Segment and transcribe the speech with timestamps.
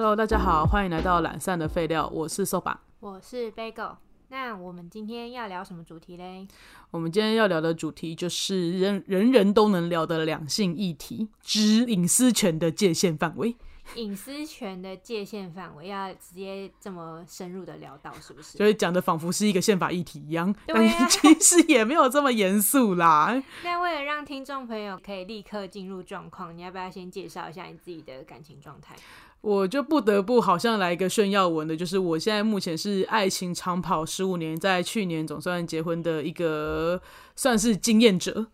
[0.00, 3.96] Hello，大家好，欢迎来到懒散的废料，我是 Soba，我是 Bagel。
[4.28, 6.48] 那我们今天要聊什么主题嘞？
[6.90, 13.54] 我们今天要聊的主题就是人人人都能聊的两性议题之隐私权的界限范围。
[13.96, 18.56] 隐私权的界限范围要直接这么深入的聊到，是不是？
[18.56, 23.42] 所以讲的仿佛是一个宪法议题一样，但其实也没有这么严肃啦。
[23.62, 28.96] 那为了让听众朋友可以立刻进入状况，你要不要先介绍一下你自己的感情状态？
[29.42, 37.00] 我就不得不好像来一个炫耀文的，就是我现在目前是爱情长跑十五年，在去年总算结婚的一个
[37.34, 38.48] 算是经验者。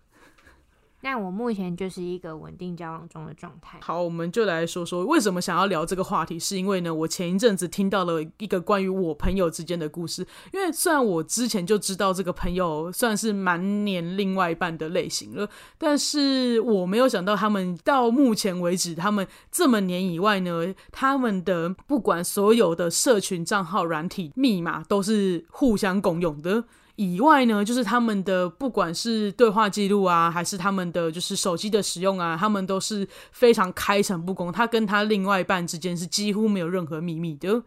[1.07, 3.79] 那我目前就是一个稳定交往中的状态。
[3.81, 10.27] 好，我们就来说说为什么想要聊这个话题，是因为呢，我前一阵子听到了一个关于我朋友之间的故事。
[10.53, 26.65] 因为虽然我之前就知道这个朋友算是蛮黏另外一半的类型了，但是我没有想到他们到目前为止，他们这么黏以外呢，他们的不管所有的社群账号、软体密码都是互相共用的。
[26.97, 34.51] 以外呢，就是他们的不管是对话记录啊，还是他们的就是手机的使用啊，他们都是非常开诚布公。
[34.51, 37.63] 他跟他另外一半之间是几乎没有任何秘密的。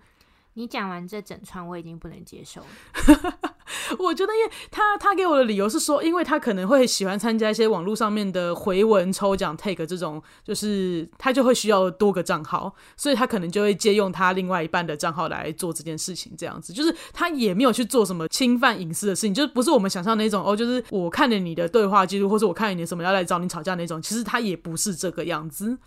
[0.56, 3.40] 你讲完这整串，我已经不能接受了。
[4.00, 16.32] 我觉得，因为他他给我的理由是说，因为他可能会喜欢参加一些网络上面的回文抽奖 take 这种，就是他就会需要多个账号，所以他可能就会借用他另外一半的账号来做这件事情。
[16.38, 25.78] 这样子，就是他也没有去做什么侵犯隐私的事情，就是不是我们想象那种哦，就是我看了你的对话记录，或者我看了你什么要来找你吵架那种，其实他也不是这个样子。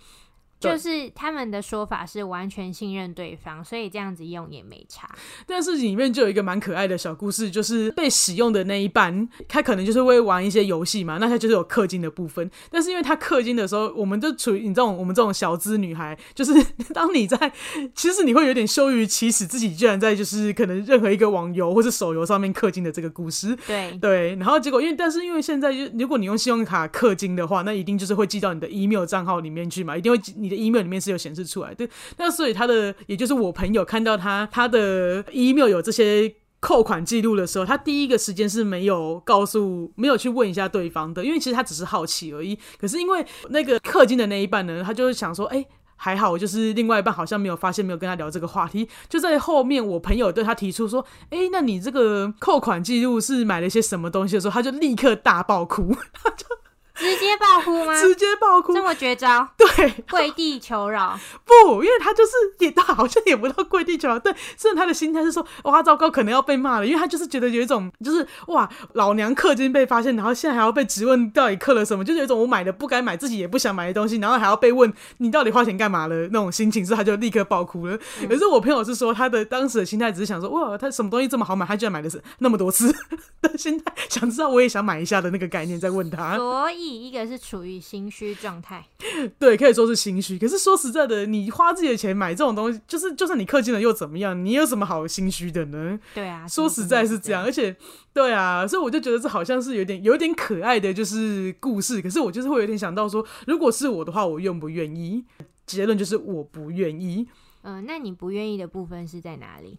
[0.63, 5.09] 对就是他们的说法是完全信任对方，所以这样子用也没差。
[5.47, 12.51] 但是里面就有一个蛮可爱的小故事，就是被使用的那一半，他可能就是会玩一些游戏嘛，那他就是有氪金的部分。
[12.71, 16.53] 但是因为他氪金的时候，我们就处于你这种我们这种小资女孩，就是
[16.95, 17.53] 当你在，
[17.95, 23.57] 其实你会有点羞于启齿，自己居然在就是可能任何一个网游或是手游上面氪金的这个故事。
[23.67, 31.89] 对，对，然后结果因为但是因为现在就如果你用信用卡氪金的话，那一定就是会寄到你的 email 账号里面去嘛，一定会你的 email 里面是有显示出来的。
[32.19, 36.35] 那所以他的也就是我朋友看到他他的 email 有这些。
[36.65, 42.57] 扣款记录的时候，他第一个时间是没有告诉、没有去问一下对方的，因为其实他只是好奇而已。
[42.79, 48.89] 可是因为那个氪金的那一半呢，他就是想说，哎、还好，就是另外一半好像没有发现，没有跟他聊这个话题。
[49.09, 56.47] 就在后面，我朋友对他提出说：“哎、那你这个扣款记录是买了些什么东西的时候，他就立刻大爆哭， 他就
[57.03, 57.99] 直接爆哭吗？
[58.01, 58.75] 直接爆哭。
[58.75, 61.19] 这么绝招， 对，跪地求饶。
[61.45, 77.99] 不，因为他就是也他好像也不到跪地求饶，对，甚至他的心态是说，哇，糟糕，可能要被骂了，因为他就是觉得有一种就是哇，老娘氪金被发现，然后现在还要被质问到底氪了什么，就是有一种我买的不该买，自己也不想买的东西，然后还要被问你到底花钱干嘛了那种心情，所以他就立刻爆哭了。
[78.29, 82.95] 可是我朋友是说，他的当时的心态只是想说，哇，他什么东西这么好买，他居然买的是那么多次
[83.41, 86.37] 的心态，想知道我也想买一下的那个概念，在问他。
[86.37, 88.85] 所以一个是处于心虚状态，
[89.39, 90.39] 对，可以说是心虚。
[90.39, 94.45] 可是说实在的，你花自己的钱买这种东西，就是就算你氪金了又怎么样？
[94.45, 95.99] 你有什么好心虚的呢？
[96.15, 97.77] 对啊，说实在是这样，而且
[98.13, 102.03] 对啊，所以我就觉得这好像是有点有点可爱的就是故事。
[102.03, 105.25] 可是我就是会有点想到说，如果是我的话，我愿不愿意？
[105.65, 107.29] 结论就是我不愿意。
[107.65, 109.79] 嗯、那你不愿意的部分是在哪里？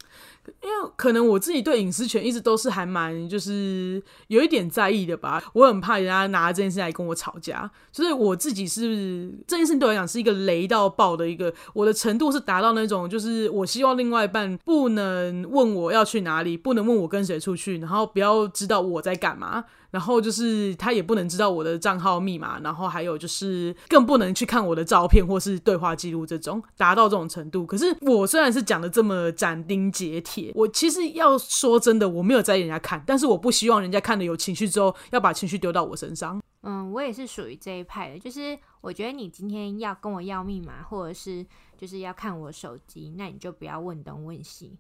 [0.62, 19.66] 因为可能我自己对隐私权一直都是还蛮就是有一点在意的吧，我很怕人家拿这件事来跟我吵架，就是我自己是这件事对我来讲是一个雷到爆的一个，我的程度是达到那种就是我希望另外一半不能问我要去哪里，不能问我跟谁出去，然后不要知道我在干嘛。
[19.94, 27.64] 然后就是他也不能知道我的账号密码，然后还有就是更不能去看我的照片或是对话记录这种，达到这种程度。
[27.64, 36.42] 可是我虽然是讲的这么斩钉截铁，我其实要说真的，我没有在意人家看，但是我不希望人家看了有情绪之后要把情绪丢到我身上。
[36.62, 41.46] 嗯，我也是属于这一派的，就是我觉得你今天要跟我要密码，或者是
[41.78, 44.78] 就是要看我手机，那你就不要问东问西。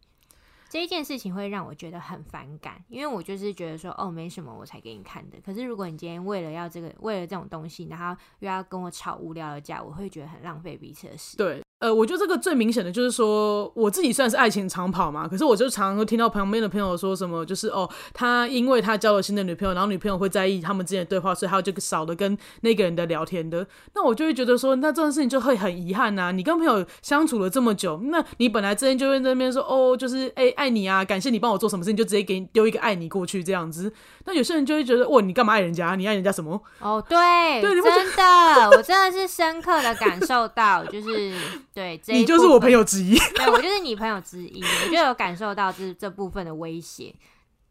[0.70, 5.38] 这一件事情会让我觉得很反感，因为我就是觉得说，哦，没什么我才给你看的。
[5.46, 11.46] 可是如果你今天为了要这个，为了这种东西，然后又要跟我吵无聊的架，我会觉得很浪费彼此的时间。
[11.46, 23.68] 对，呃，我觉得这个最明显的就是说，我自己算是爱情长跑嘛，可是我就常常会听到旁边的朋友说什么，就是哦，他因为他交了新的女朋友，然后女朋友会在意他们之间的对话，所以他就少了跟那个人的聊天的。
[23.94, 33.92] 那我就会觉得说，那这件事情就会很遗憾呐、你跟朋友相处了这么久，那你本来之前就会在那边说哦，就是哎、爱你啊，感谢你帮我做什么事情，就直接给你丢一个爱你过去这样子。
[34.24, 35.96] 那有些人就会觉得，哇，你干嘛爱人家？
[35.96, 36.62] 你爱人家什么？
[36.80, 37.18] 哦，对，
[37.60, 41.34] 对你真的，我真的是深刻的感受到，就是
[41.74, 43.18] 对，这你就是我朋友之一。
[43.36, 47.14] 对我就是你朋友之一，我就有感受到这这部分的威胁。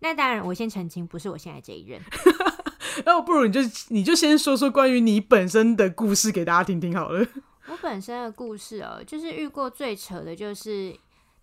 [0.01, 2.01] 那当然，我先澄清，不是我现在这一任。
[3.07, 7.25] 那我不如你就你就先说说关于你本身的故事给大家听听好了。
[7.69, 10.95] 我本身的故事哦，就是遇过最扯的，就是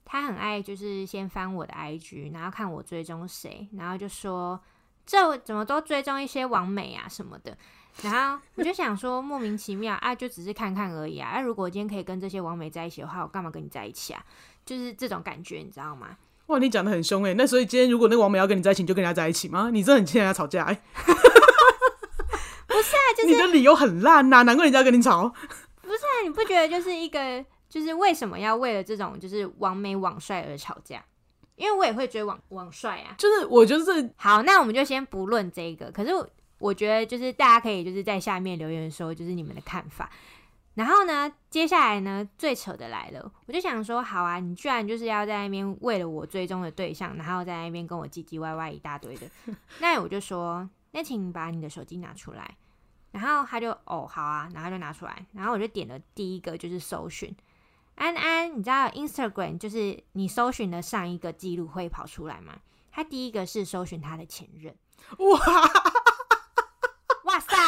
[0.04, 4.60] 他很爱，就是先翻我的 IG，然后看我追踪谁，然后就说
[5.06, 7.58] 这怎么都追踪一些网美啊什么的。
[8.04, 11.30] 然后我就想说，莫名其妙啊，就只是看看而已啊。
[11.30, 14.24] 啊，如果我今天可以跟这些王美在一起的话，我干嘛跟你在一起啊？
[14.66, 16.18] 就是这种感觉，你知道吗？
[16.48, 19.70] 哇，你讲的很凶哎、那所以今天如果那个王美要跟你在一起，你就跟人家在一起吗？
[19.72, 20.74] 你真的很欠人家吵架哎、
[22.68, 25.30] 不是啊，就是你的理由很烂呐、难怪人家跟你吵。
[25.82, 31.04] 不是啊你不觉得就是一个，就是为什么要为了这种就是王美网帅而吵架？
[31.56, 33.14] 因为我也会追网网帅啊。
[33.18, 35.92] 就是我觉得这好，那我们就先不论这个。
[35.92, 36.12] 可是
[36.60, 40.10] 我觉得就是大家可以就是在下面留言说，就是你们的看法。
[40.76, 49.28] 然后呢，接下来呢，最扯的来了，我就想说，好啊，你居然就是要在那边为了我追踪的对象，然后在那边跟我唧唧歪歪一大堆的，
[49.82, 52.56] 那我就说，那请把你的手机拿出来。
[53.12, 57.36] 然后他就哦好啊，然后就拿出来，然后我就点了第一个就是搜寻
[57.96, 62.56] 安安，你知道 Instagram 就是你搜寻的上一个记录会跑出来吗？
[62.92, 64.74] 他第一个是搜寻他的前任，
[65.18, 65.40] 哇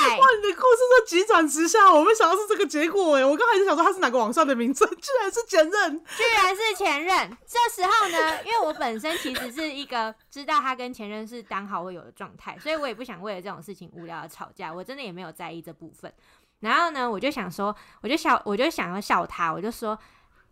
[0.09, 0.27] 哇！
[0.42, 3.25] 你的故事这急转直下，我没想到是这个结果哎！
[3.25, 6.03] 我刚才就想说他是哪个网上的名字，居然是前任。
[6.06, 7.38] 居然是前任。
[7.45, 16.12] 这时候呢，因为我本身其实是一个知道他跟前任是当好会有的状态，所以我也不想为了这种事情无聊的吵架，我真的也没有在意这部分。
[16.59, 19.97] 然后呢，我就想说，我就笑，我就想要笑他，我就说：“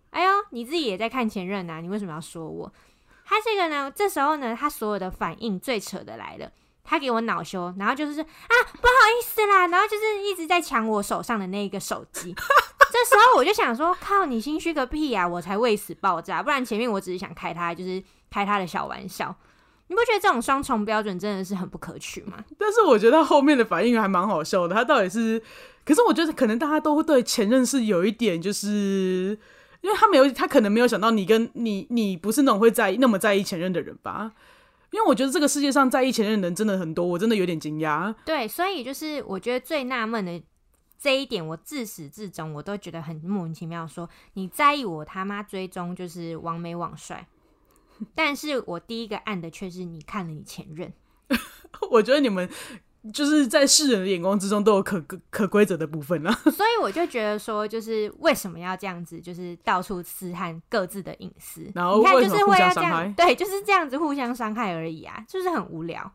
[0.10, 2.72] 哎呦，你自己也在看前任啊，你为什么要说我？”
[3.26, 6.52] 他这个呢，这时候呢，他所有的反应最扯的来了。
[6.90, 8.26] 他给我恼羞，然后就是啊，
[8.74, 12.34] 不好意思啦，然后就是一直在抢我手上的那一个手机。
[12.34, 19.36] 这时候我就想说，靠，你心虚个屁呀、我才为此爆炸，不然前面我只是想开他，就是开他的小玩笑。
[19.86, 22.44] 你不觉得这种双重标准真的是很不可取吗？
[22.58, 25.40] 但是我觉得他后面的反应还蛮好笑的，他到底是，
[25.86, 29.38] 可是我觉得可能大家都对前任是有一点，就是
[29.82, 34.32] 因为他没有，他可能没有想到你跟你你不是那种会在意那么在意前任的人吧。
[34.92, 38.14] 因为我觉得这个世界上在意前任的人真的很多，我真的有点惊讶。
[38.26, 40.42] 对，所以就是我觉得最纳闷的
[40.98, 47.28] 这一点，我自始至终我都觉得很莫名其妙说你在意我他妈追踪就是王美网帅，
[48.16, 50.92] 但是我第一个按的却是你看了你前任。
[51.92, 52.50] 我觉得你们
[53.14, 56.32] 就是在世人的眼光之中都有可可可规则的部分啊。
[56.52, 66.12] 所以我就觉得说，就是为什么要这样子，就是到处试探各自的隐私，然后你看就是会要这相伤害样，对，就是这样子互相伤害而已啊，就是很无聊。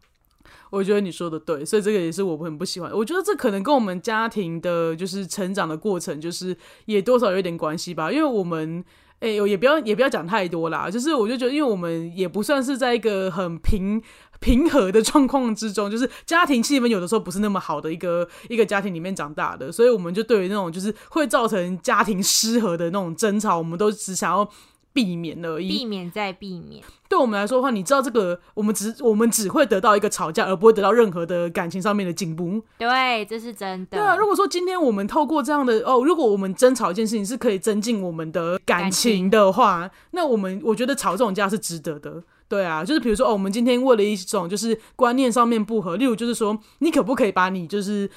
[0.70, 2.90] 我觉得你说的对，所以这个也是我很不喜欢。
[2.92, 6.56] 我觉得这可能跟我们家庭的，就是成长的过程，就是
[6.86, 8.10] 也多少有点关系吧。
[8.10, 8.84] 因为我们，
[9.20, 10.90] 哎、也不要也不要讲太多啦。
[10.90, 14.02] 就是我就觉得，因为我们也不算是在一个很平
[14.44, 24.46] 平和的状况之中， 就是家庭气氛有的时候不是那么好的一个一个家庭里面长大的，所以我们就对于那种就是会造成家庭失和的那种争吵，我们都只想要
[24.94, 25.68] 避免而已。
[25.68, 26.82] 避免再避免。
[27.08, 32.62] 对我们来说的话，你知道这个，我们只我们只会得到一个吵架，而不会得到任何的感情上面的进步。
[32.78, 33.98] 对，这是真的。
[33.98, 42.22] 对啊，如果说今天我们透过这样的哦，如果我们争吵一件事情是可以增进我们的感情的话，那我们我觉得吵这种架是值得的。
[42.48, 48.08] 对啊，就是比如说哦，我们今天为了一种就是观念上面不合，例如就是说，你可不可以把你就是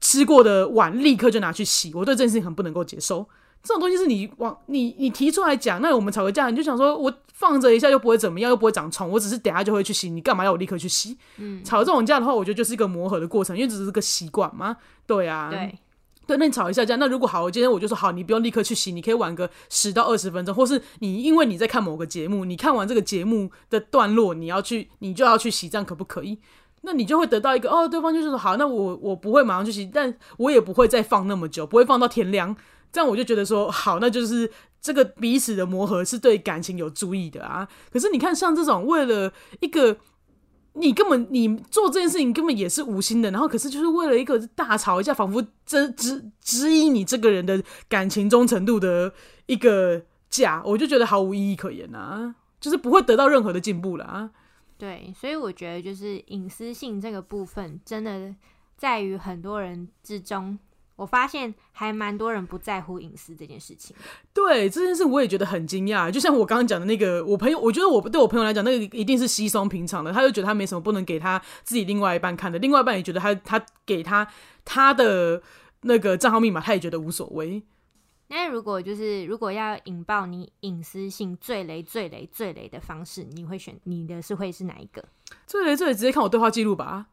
[0.00, 1.92] 吃过的碗立刻就拿去洗？
[1.94, 3.26] 我对这件事情很不能够接受。
[3.62, 11.16] 这种东西是你往你你提出来讲，那我们吵个架，你就想说我放着一下又不会怎么样，又不会长虫，我只是等下就会去洗，你干嘛要我立刻去洗？
[11.38, 14.76] 嗯，吵这种架的话，我觉得就是一个磨合的过程，因为只是个习惯嘛。
[15.06, 15.78] 对啊，对，
[16.26, 26.38] 对，那你吵一下架，那如果好，今天我就说好，你不用立刻去洗，你可以晚个十到二十分钟，或是你因为你在看某个节目，你看完这个节目的段落，你要去，你就要去洗，这样可不可以？
[26.82, 32.56] 那你就会得到一个哦，对方就是说好，那我我不会马上去洗，但我也不会再放那么久，不会放到天亮，
[32.92, 37.66] 这样我就觉得说好，那就是这个彼此的磨合是对感情有注意的啊。
[37.90, 39.96] 可是你看，像这种为了一个
[40.74, 49.12] 你根本你做这件事情根本也是无心的，然后可是就是为了一个大吵一架，仿佛指指指引你这个人的感情忠诚度的
[49.46, 54.30] 一个架，我就觉得毫无意义可言啊，就是不会得到任何的进步了啊。
[54.78, 58.34] 对，所以我觉得就是隐私性这个部分，真的
[58.76, 60.58] 在于很多人之中，
[61.02, 63.94] 我发现还蛮多人不在乎隐私这件事情。
[64.32, 66.08] 对这件事，我也觉得很惊讶。
[66.08, 70.12] 就像我刚刚讲的那个，我朋友，我觉得我对我朋友来讲，那个一定是稀松平常的。
[70.12, 74.26] 他就觉得他没什么不能给他自己另外一半看的，另外一半也觉得他他给他
[74.64, 75.42] 他的
[75.80, 77.64] 那个账号密码，他也觉得无所谓。
[78.28, 85.04] 那如果就是如果要引爆你隐私性最雷、最雷、最雷的方式，你会选你的是会是哪一个？
[85.48, 87.08] 最雷最雷，直接看我对话记录吧。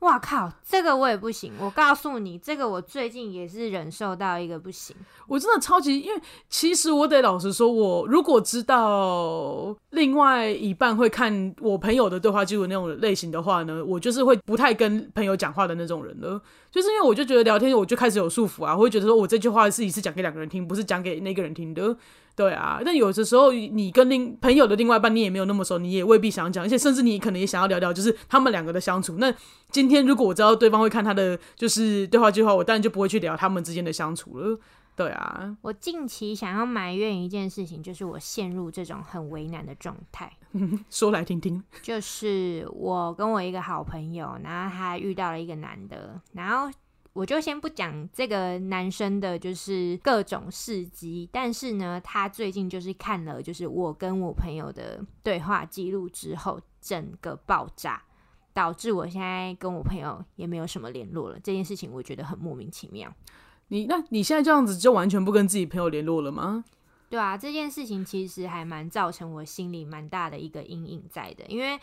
[0.00, 1.52] 哇靠，这个我也不行。
[1.60, 4.96] 我告诉你，这个我最近也是忍受到一个不行。
[5.26, 16.40] 我真的超级，因为其实我得老实说，我如果知道另外一半会看我朋友的对话记录那种类型的话呢，我就是会不太跟朋友讲话的那种人了。
[16.70, 21.94] 就是因为我就觉得聊天我就开始有束缚啊，我会觉得说我这句话是一次讲给两个人听，不是讲给那个人听的。
[22.40, 29.18] 对啊，但有的时候你跟另朋友的另外一半你也没有那么熟，你也未必想讲，而且甚至你可能也想要聊聊，就是他们两个的相处。
[29.18, 29.30] 那
[29.70, 34.58] 今天如果我知道对方会看他的就是对话计划，我当然就不会去聊他们之间的相处了。
[34.96, 40.32] 对啊，我近期想要埋怨一件事情，就是我陷入这种很为难的状态。
[40.88, 46.72] 说来听听，就是我跟我一个好朋友，然后他遇到了一个男的，然后。
[47.12, 58.00] 我就先不讲这个男生的，就是各种事迹，但是呢，他最近就是看了，就是我跟我朋友的对话记录之后，整个爆炸，
[58.52, 61.38] 导致我现在跟我朋友也没有什么联络了。
[61.42, 63.12] 这件事情我觉得很莫名其妙。
[63.68, 66.64] 你那你现在这样子就完全不跟自己朋友联络了吗？
[67.08, 71.76] 对啊，这件事情其实还蛮造成我心里蛮大的一个阴影在的，因为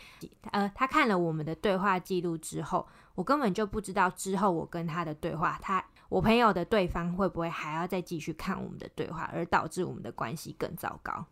[0.52, 2.86] 呃，他看了我们的对话记录之后。
[3.18, 11.26] 我根本就不知道之后我跟他的对话，他我朋友的对方会不会还要再继续看我们的对话，而导致我们的关系更糟糕。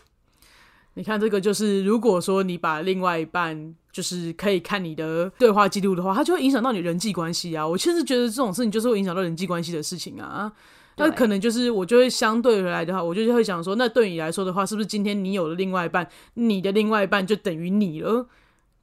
[0.94, 7.64] 你看这个，就是如果说你把另外一半就是可以看你的对话记录的话，它就会影响到你人际关系啊。
[7.64, 10.52] 我确实觉得这种事情就是会影响到人际关系的事情啊。
[10.96, 18.26] 那可能就是我就会相对回来的话，我就会想说，那对你来说的话，是不是今天你有了另外一半，你的另外一半就等于你了？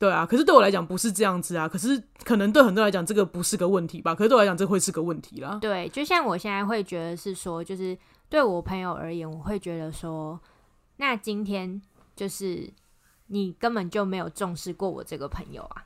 [0.03, 1.65] 对啊，可是对我来讲不是这样子啊。
[1.65, 4.13] 可是可能对很多人来讲，这个不是个问题吧？
[4.13, 5.57] 可是对我来讲，这会是个问题啦。
[5.62, 10.38] 对，就像我现在会觉得是说，就是对我朋友而言，我会觉得说，
[10.98, 11.81] 那今天
[12.17, 12.69] 就是
[13.27, 15.86] 你根本就没有重视过我这个朋友啊。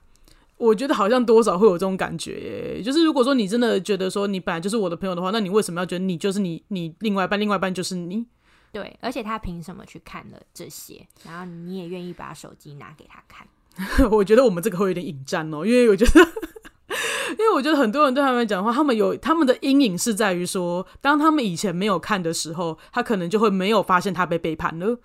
[0.57, 8.25] 我觉得好像多少会有这种感觉，耶，就是如果说你真的觉得说你本来就是我的朋友的话，那你为什么要觉得你就是你，你另外一半，另外一半就是你？
[8.71, 11.07] 对，而且他凭什么去看了这些？
[11.23, 13.47] 然后你也愿意把手机拿给他看？
[14.11, 16.19] 我觉得我们这个会有点引战哦，因为我觉得，
[17.31, 24.99] 因为我觉得很多人对他们讲话，他们有他们的阴影是在于说，当他们以前没有看的时候，他可能就会没有发现他被背叛了。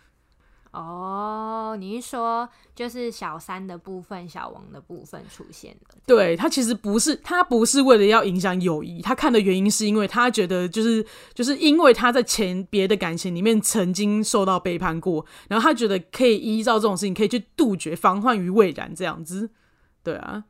[0.73, 5.97] 哦，你是说就是小三的部分、小王的部分出现了？
[6.07, 19.50] 对他其实不是，他不是为了要影响友谊，他看的原因是因为他觉得就是就是因为他在前别的感情里面曾经受到背叛过，然后他觉得可以依照这种事情可以去杜绝、防患于未然这样子。
[20.02, 20.45] 对啊，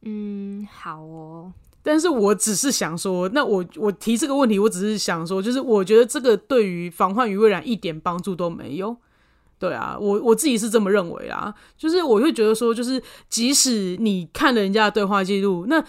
[0.00, 1.52] 嗯，好哦。
[1.82, 8.96] 但是我只是想说，那我我提这个问题，我只是想说，就是我觉得这个对于防患于未然一点帮助都没有。
[9.58, 15.82] 对啊，我我自己是这么认为啦，就是我会觉得说，就是即使你看了人家的对话记录，那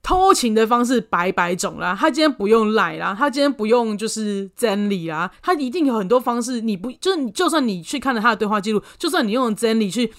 [0.00, 6.60] 偷情的方式百百种啦，他今天不用赖啦，他今天不用就是真理啦，他一定有很多方式。
[6.60, 10.10] 你不就是，就算你去看了他的对话记录，就算你用真理去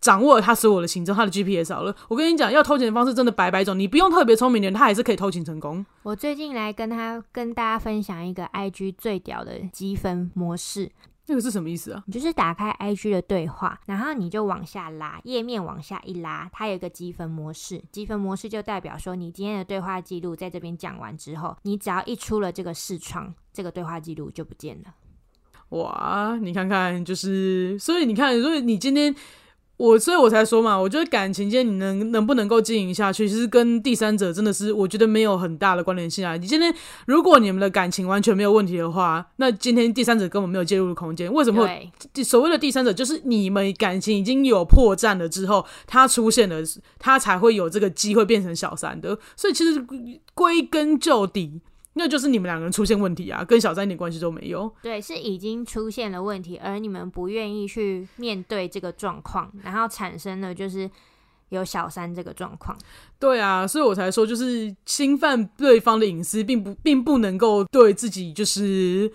[0.00, 5.84] 掌握了他所有的行踪，他的 GPS 好了，我跟你讲，要偷情的方式真的百百种，你不用特别聪明的人，他还是可以偷情成功。
[6.04, 10.90] 我最近来跟他跟大家分享一个 IG 最屌的积分模式。
[11.26, 12.02] 这个是什么意思啊？
[12.06, 17.82] 你就是打开 IG 的对话，然后你就往下拉，页面往下一拉，它有一个积分模式。
[17.90, 24.94] 积分模式就代表说，你今天的对话记录在这边讲完之后，你只要一出了这个视窗，这个对话记录就不见了。
[25.70, 29.14] 哇，你看看，就是，所以你看，所以你今天。
[29.76, 36.36] 我所以，我才说嘛，我觉得感情间你能能不能够经营下去，其实跟第三者真的是我觉得没有很大的关联性啊。
[36.36, 36.74] 你今天
[37.06, 41.30] 如果你们的感情完全没有问题的话，那今天第三者根本没有介入的空间。
[41.30, 41.68] 为什么？
[42.24, 46.62] 所谓的第三者就是你们感情已经有破绽了之后，他出现了，
[46.98, 49.18] 他才会有这个机会变成小三的。
[49.36, 49.84] 所以其实
[50.34, 51.60] 归根究底。
[51.98, 54.70] 那就是你们两个人出现问题啊，跟小三一点关系都没有。
[54.82, 60.90] 对，是已经出现了问题，而你们不愿意去面对这个状况，然后产生了就是
[61.48, 62.76] 有小三这个状况。
[63.18, 69.10] 对啊，所以我才说，就是侵犯对方的隐私，并不并不能够对自己就是。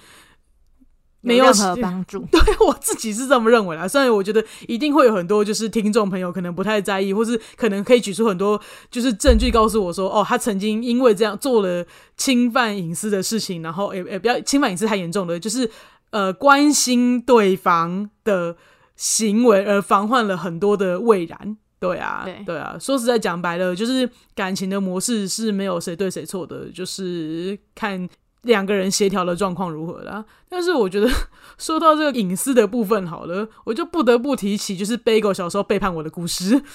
[1.21, 3.87] 没有任何帮助， 对我自己是这么认为啦。
[3.87, 8.59] 虽然我觉得一定会有很多就是听众朋友可能不太在意，或是可能可以举出很多
[8.89, 11.85] 就是证据告诉我说，哦，他曾经因为这样做了
[12.17, 15.69] 侵犯隐私的事情，然后也也不要侵犯隐私太严重的，就是
[16.09, 18.55] 呃关心对方的
[18.95, 21.57] 行为而防患了很多的未然。
[21.79, 28.09] 对啊，对啊，说实在讲白了，就是感情的模式是没有谁对谁错的，就是看。
[28.43, 30.23] 两个人协调的状况如何啦。
[30.49, 31.09] 但是我觉得
[31.57, 36.61] 说到这个隐私的部分，好了，我就不得不提起就是 Bagel 小时候背叛我的故事。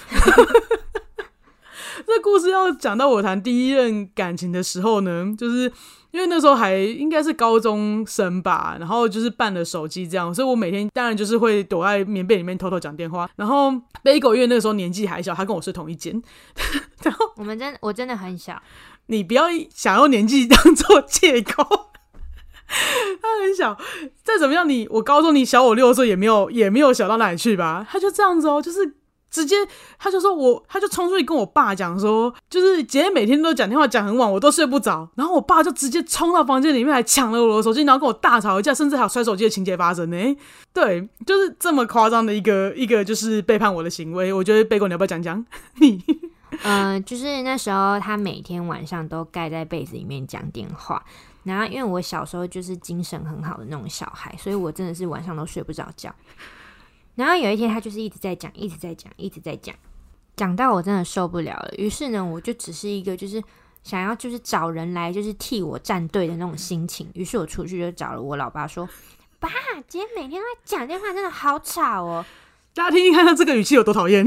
[2.07, 5.71] 这故事要讲到我谈第一任感情的时候呢，就是
[6.13, 13.29] 因为那时候还应该是高中生吧，然后就是办了手机这样，所以我每天当然就是会躲在棉被里面偷偷讲电话。
[13.35, 13.73] 然后
[14.05, 16.23] Bagel 因为那个时候年纪还小，他跟我睡同一间，
[17.03, 18.63] 然后我们真我真的很小，
[19.07, 19.45] 你不要
[19.75, 21.91] 想用年纪当做借口。
[23.23, 23.79] 他很小，
[24.25, 27.87] 再怎么样你我高中你小我六岁也没有也没有小到哪里去吧？
[27.89, 28.97] 他就这样子哦，就是
[29.31, 29.55] 直接
[30.01, 35.09] 他就说我他就冲出去跟我爸讲说，就是姐姐每天都讲电话讲很晚，我都睡不着。
[35.15, 40.37] 然后我爸就直接冲到房间里面来抢了我的手机，然后跟我大吵一架，甚至还有摔手机的情节发生呢。
[40.73, 44.33] 对，就是这么夸张的一个一个就是背叛我的行为。
[44.33, 45.45] 我觉得背过你要不要讲讲
[45.79, 46.03] 你？
[46.63, 51.05] 嗯，就是那时候他每天晚上都盖在被子里面讲电话。
[51.45, 56.13] 然后，因为我小时候就是精神很好的那种小孩，所以我真的是晚上都睡不着觉。
[57.15, 59.73] 然后有一天，他就是一直在讲，一直在讲，一直在讲，
[60.35, 61.71] 讲到我真的受不了了。
[61.79, 63.41] 于是呢，我就只是一个就是
[63.85, 67.09] 想要就是找人来就是替我站队的那种心情。
[67.15, 68.89] 于是我出去就找了我老爸说
[69.39, 69.49] ：“爸，
[69.87, 72.27] 今天每天都在讲电话，真的好吵哦。”
[72.75, 74.27] 大家听听看，他这个语气有多讨厌。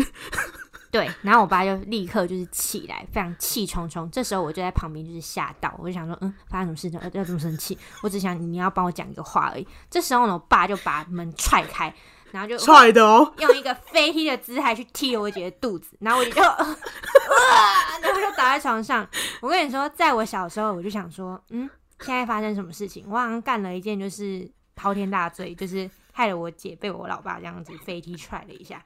[0.92, 4.10] 对，然后我爸就立刻就是起来，非常气冲冲。
[4.10, 7.78] 这时候我就在旁边就是吓到，我就想说，嗯，发生什么事情要这么生气？
[8.02, 9.68] 我只想你要帮我讲一个话而已。
[9.90, 11.94] 这时候呢，我爸就把门踹开，
[12.32, 19.08] 然后就踹的哦，用一个飞踢的姿态去踢了我姐的肚子，然后我就就， 然后就倒在床上。
[19.42, 21.70] 我跟你说，在我小时候，我就想说，嗯，
[22.00, 23.06] 现在发生什么事情？
[23.08, 28.84] 我好像干了一件就是滔天大罪，就是害了我姐被我老爸这样子飞踢踹了一下。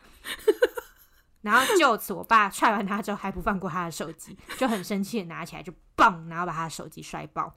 [1.44, 7.54] 然后就此，我爸踹完他之后还不放过他的手机，就很生气的拿起来就棒，然后把他的手机摔爆。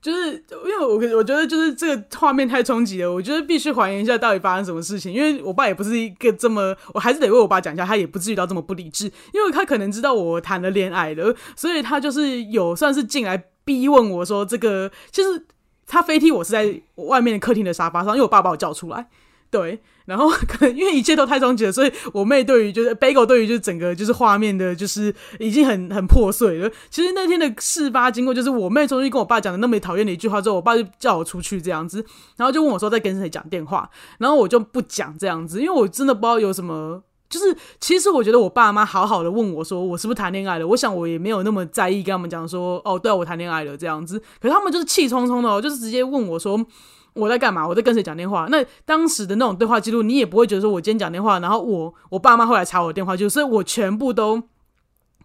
[0.00, 5.12] 就是因为我我觉得就是这个画面太冲击了，我觉得必须还原一下到底发生什么事情。
[5.12, 15.46] 因为我爸也不是一个这么，我还是得为我爸讲一下，他也不至于到这么不理智，因为他可能知道我谈了恋爱了，所以他就是有算是进来逼问我说这个，就是
[15.86, 19.08] 他飞踢我是在外面客厅的沙发上，因为我爸把我叫出来。
[19.54, 26.68] 对，然后 可能因为一切都太冲击了，所以我妹对于就是 Bagel 对于就是整个就是画面的，就是已经很很破碎了。
[26.90, 32.04] 其实那天的事发经过，就是我妹终于跟我爸讲了那么讨厌的一句话之后，我爸就叫我出去这样子，
[32.36, 33.88] 然后就问我说在跟谁讲电话，
[34.18, 37.04] 然后我就不讲这样子，因为我真的不知道有什么。
[37.30, 46.66] 就是其实我觉得我爸妈好好的问我说我是不是谈恋爱了，我想我也没有那么在意跟他们讲说哦对我谈恋爱了这样子，可是他们就是气冲冲的，就是直接问我说。
[47.14, 47.66] 我在干嘛？
[47.66, 48.46] 我在跟谁讲电话？
[48.50, 54.42] 那当时的那种对话记录，你也不会觉得说，我今天讲电话，然后我我爸妈会来查我的电话，就是我全部都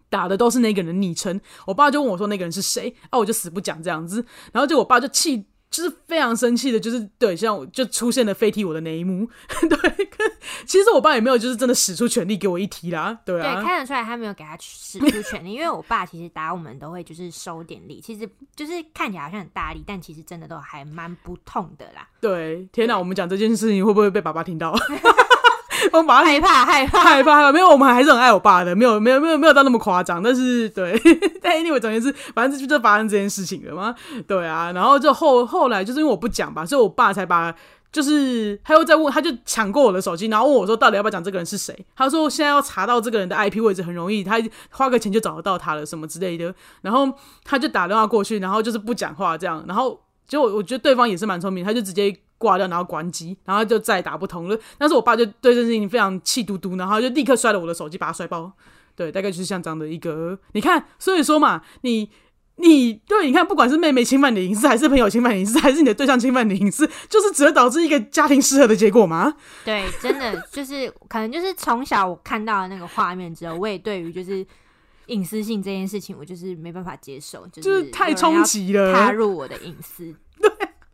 [0.08, 1.40] 打的都是那个人昵称。
[1.66, 2.94] 我爸就问我说，那个人是谁？
[3.10, 5.46] 啊，我就死不讲这样子，然后就我爸就气。
[5.70, 9.28] 就是非常生气的，就是对，像我就出现了飞踢我的那一幕，
[9.68, 10.08] 对。
[10.66, 13.54] 其实我爸也没有，就是真的使出全力给我一踢啦，对啊。
[13.54, 22.06] 对，看得出来他没有给他使出全力，因为我爸其实打我们都会就是收点力，其实就是看起来好像很大力，但其实真的都还蛮不痛的啦。
[22.20, 24.74] 对，天哪，我们讲这件事情会不会被爸爸听到？
[25.92, 27.00] 我爸害怕害怕。
[27.00, 31.00] 害怕，没有，我们还是很爱我爸的，没有没有没有没有到那么夸张，但是对，
[31.42, 33.94] 但 anyway 总结是，反正就就发生这件事情了嘛，
[34.26, 37.54] 对啊，然后就后后来就是因为我不讲吧，所以我爸才把，
[37.92, 41.74] 就是他又在问，他就抢过我的手机，然后问我说到底要不要讲这个人是谁？
[41.96, 44.40] 他说现在要查到这个人的 IP 位置很容易，他
[44.70, 47.08] 花个钱就找得到他了什么之类的，然后
[47.44, 52.16] 他就打电话过去，然后就是不讲话这样，然后结果我觉得对方也是蛮聪明，他就直接。
[52.40, 54.58] 挂掉，然后关机，然后就再也打不通了。
[54.78, 58.50] 但是我爸就对这件事情非常气嘟嘟，然后就立刻摔了我的手机，把它摔爆。
[58.96, 62.10] 对，大概就是像这样的一个，你看，所以说嘛，你
[62.56, 69.34] 你对，你看，不管是妹妹侵犯你的隐私，还是朋友侵犯你隐私，还是你的对象侵犯你的隐私，就是只会导致一个家庭失和的结果吗？
[69.64, 74.46] 对，真的就是可能就是从小我看到的那个画面之后，我也对于就是
[75.06, 80.14] 隐私性这件事情，我就是没办法接受，就是太冲击了，踏入我的隐私。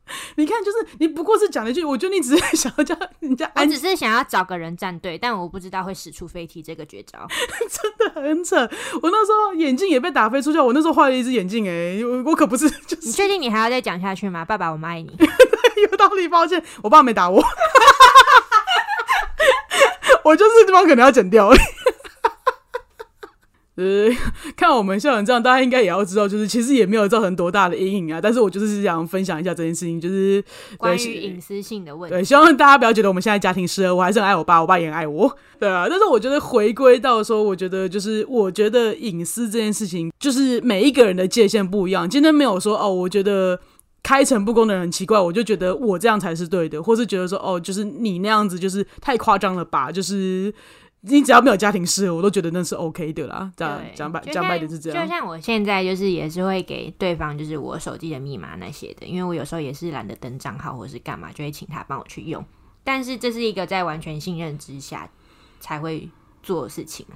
[0.37, 7.27] 你看，就是你不过是讲了一句，我觉得你只是想要叫人家，我只是想要找个人站队，但我不知道会使出飞踢这个绝招，
[7.69, 8.57] 真的很扯。
[9.03, 12.67] 我那时候眼镜也被打飞出去，我那时候换了一只眼镜，哎，我可不是。
[13.03, 14.45] 你确定你还要再讲下去吗？
[14.45, 15.11] 爸爸，我们爱你。
[15.91, 17.45] 有道理，抱歉，我爸没打我，
[20.25, 21.51] 我就是地方可能要剪掉。
[23.77, 24.09] 呃，
[24.57, 28.19] 看我们笑成这样，大家应该也要知道，就是其实也没有造成多大的阴影啊。
[28.21, 30.43] 但是我就是想分享一下这件事情，就是
[30.79, 32.17] 关于隐私性的问题。
[32.17, 35.37] 对，希望大家不要觉得我们现在家庭失和，我还是很爱我爸，我爸也很爱我。
[35.61, 42.09] 对啊，但是我觉得回归到说，我觉得就是我觉得隐私这件事情，就是每一个人的界限不一样。
[42.09, 43.61] 今天没有说哦，我觉得。
[44.03, 50.55] 开诚布公的人很奇怪，我就觉得我这样才是对的，或是觉得说哦，就是你那样子就是太夸张了吧，就是。
[51.09, 53.51] 你只要没有家庭事，我都觉得那是 OK 的啦。
[53.57, 55.05] 这样讲白讲白的是这样。
[55.05, 62.45] 就像我现在就是也是会给对方就是我手机的密码那些的，因为我有时候也是懒得登账号或者是干嘛，就会请他帮我去用。
[62.83, 65.09] 但是这是一个在完全信任之下
[65.61, 66.09] 才会
[66.43, 67.07] 做的事情。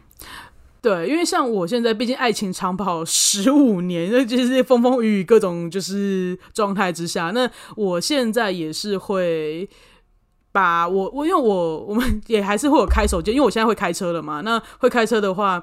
[0.80, 9.68] 对，因为像我现在，毕竟爱情长跑十五年，那就是风风雨雨各种就是状态之下，那我现在也是会。
[10.52, 14.40] 把我我因为我我们 也还是会有开手机，因为我现在会开车了嘛。
[14.40, 15.62] 那会开车的话，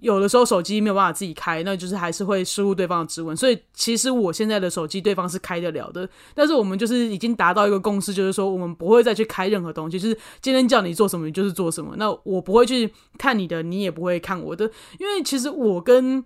[0.00, 3.36] 有的时候手机没有办法自己开，那就是还是会输入对方的指纹。
[3.36, 11.94] 所以其实我现在的手机对方是开得了的，但是我们就是已经达到一个共识，就是说我们不会再去开任何东西，就是今天叫你做什么你就是做什么。
[11.96, 14.64] 那我不会去看你的，你也不会看我的，
[14.98, 16.22] 因为其实我跟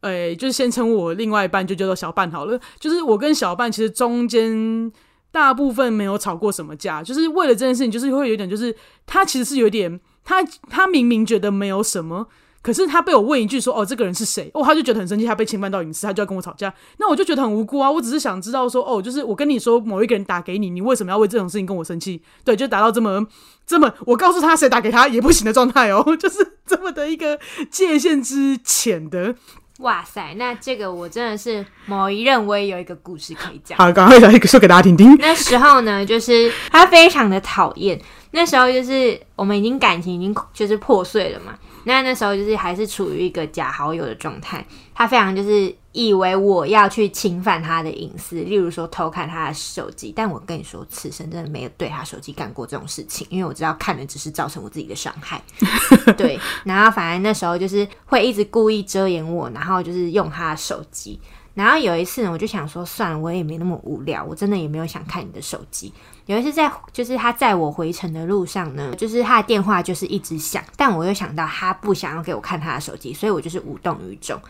[0.00, 4.92] 诶就是先称我另外一半就叫做小半好了，就是我跟小半其实中间。
[5.32, 8.74] 大部分没有吵过什么架，就是为了这件事情，就是会有点，就是
[9.06, 12.26] 他其实是有点，他他明明觉得没有什么，
[12.62, 14.50] 可是他被我问一句说，哦，这个人是谁？
[14.54, 16.72] 哦，他就觉得很生气，他被侵犯到隐私，他就要跟我吵架。
[16.98, 22.20] 那我就觉得很无辜啊，我只是想知道说，哦，就是我跟你说某一个人打给你，你为什么要为这种事情跟我生气？
[22.44, 23.24] 对，就达到这么
[23.66, 27.38] 这么，我告诉他谁打给他也不行的状态哦， 就是这么的一个
[27.70, 29.36] 界限之浅的。
[29.80, 33.78] 哇塞，那这个我真的是某一任我也有一个故事可以讲。
[33.78, 35.16] 好，赶快讲一个说给大家听听。
[35.16, 38.00] 那时候呢，就是他非常的讨厌。
[38.32, 41.54] 那时候就是我们已经感情已经就是破碎了嘛。
[41.84, 44.64] 那那时候就是还是处于一个假好友的状态。
[44.94, 50.12] 他非常就是以为我要去侵犯他的隐私，例如说偷看他的手机。
[50.14, 55.42] 但我跟你说，此生真的没有对他手机干过这种事情，因为我知道看的只是造成我自己的伤害。
[56.18, 61.18] 对，然后反正那时候就是会一直故意遮掩我，然后就是用他的手机。
[61.54, 65.92] 然后有一次呢，我就想说，算了，我也没那么无聊，我真的也没有想看你的手机。
[66.26, 74.40] 有一次在，就是他在我回程的路上呢，就是他的电话就是一直响，但我又想到他不想要给我看他的手机，所以我就是无动于衷。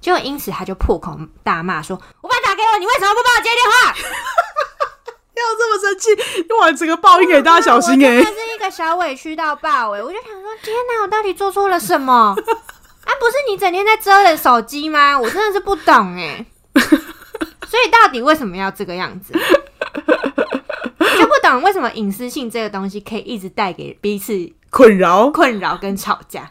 [0.00, 3.94] 结果因此他就破口大骂说：“我爸打给我，你为什么不帮我接电话？
[5.38, 6.52] 要这么生气？
[6.60, 10.02] 哇，整个报应给大家小心哎！”真的是一个小委屈到爆哎！
[10.02, 12.34] 我就想说，天哪，我到底做错了什么？
[13.08, 15.18] 啊，不是你整天在遮着手机吗？
[15.18, 16.44] 我真的是不懂哎。
[16.74, 19.32] 所以到底为什么要这个样子？
[21.18, 24.32] 就不懂为什么隐私性这个东西可以一直带给彼此
[24.70, 26.48] 困扰、 困扰跟吵架。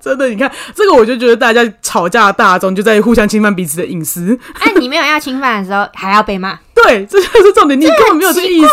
[0.00, 4.38] 真的，你看这个，我就觉得大家吵架大众就在互相侵犯彼此的隐私。
[4.60, 6.58] 哎，你没有要侵犯的时候，还要被骂？
[6.74, 7.80] 对，这就是重点。
[7.80, 8.68] 你根本没有这个意思。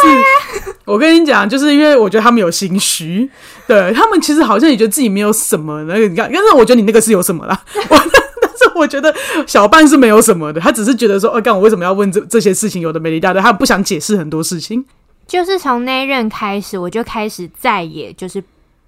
[0.85, 3.29] 我跟你讲，就是因为我觉得他们有心虚，
[3.67, 5.83] 对他们其实好像也觉得自己没有什么。
[5.83, 7.63] 那个你看，但是我觉得你那个是有什么啦。
[7.89, 7.97] 我
[8.41, 8.63] 但是。
[8.75, 9.13] 我觉得
[9.45, 12.81] 小半是没有什么的，他只是觉得说，哦，干我为什么要问这这些事情？
[12.81, 14.83] 有的没的一大堆，他不想解释很多事情。
[15.27, 18.43] 就是从那任开始，我就开始再也就是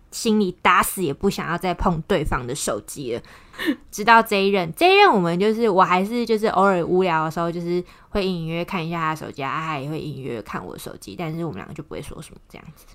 [0.10, 3.22] 心里打死也不想要再碰对方的手机了。
[3.92, 12.86] 直到这一任，这一任我们就是我还是就是偶尔无聊的时候，就是会隐约看一下他手机，他也会隐约看我手机，但是我们两个就不会说什么这样子。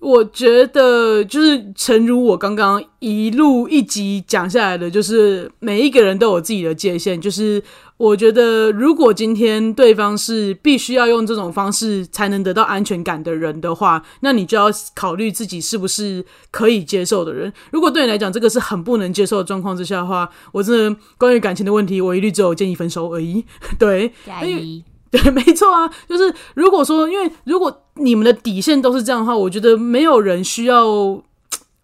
[0.00, 7.20] 我觉得就是诚如我刚刚一路一集讲下来的，就是每一个人都有自己的界限。
[7.20, 7.60] 就是
[7.96, 17.52] 我觉得，如果今天对方是必须要用这种方式才能得到安全感的人的话，那你就要考虑自己是不是可以接受的人。
[17.72, 23.44] 如果对你来讲这个是很不能接受的状况之下的话，我真的关于感情的问题，我一律只有建议分手而已。
[23.78, 24.12] 对，
[24.44, 24.84] 因为。
[25.10, 30.86] 对，没错啊，就是如果说，因为如果你们的底线都是这样的话，我觉得没有人需要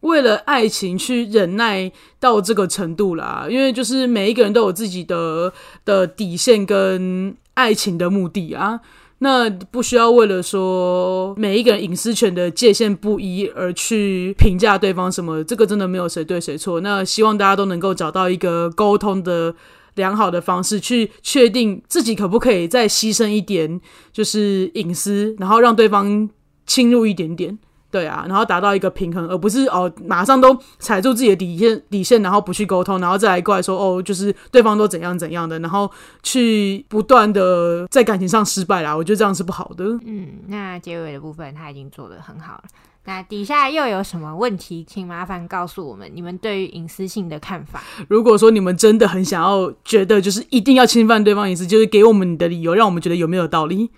[0.01, 3.47] 为了爱情去忍耐到这个程度啦。
[3.49, 5.51] 因为就是每一个人都有自己的
[5.87, 8.81] 的底线跟爱情的目的啊，
[9.21, 16.83] 那不需要为了说每一个人隐私权的界限不一而去评价对方什么，这个真的没有谁对谁错。
[16.83, 19.55] 那希望大家都能够找到一个沟通的。
[19.95, 23.81] 良好的方式去确定自己可不可以再牺牲一点，
[24.13, 26.29] 就是隐私，然后让对方
[26.67, 27.57] 侵入一点点，
[27.91, 35.91] 对啊，然后达到一个平衡，而不是哦马上都踩住自己的底线底线，然后不去沟通，然后再来过来说哦，就是对方都怎样怎样的，然后
[36.23, 39.85] 去不断的在感情上失败啦，我觉得这样是不好的。
[40.05, 42.65] 嗯，那结尾的部分他已经做的很好了。
[43.07, 47.83] 那底下又有什么问题，请麻烦告诉我们你们对于隐私性的看法。
[48.09, 53.91] 如果说你们真的很想要，觉得就是一定要侵犯对方隐私，就是给我们你的理由，让我们觉得有没有道理。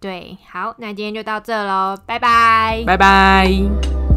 [0.00, 4.13] 对，好，那今天就到这喽，拜拜，拜拜。